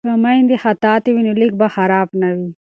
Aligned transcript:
که 0.07 0.13
میندې 0.23 0.55
خطاطې 0.63 1.09
وي 1.11 1.21
نو 1.27 1.33
لیک 1.41 1.51
به 1.59 1.67
خراب 1.75 2.07
نه 2.21 2.29
وي. 2.37 2.49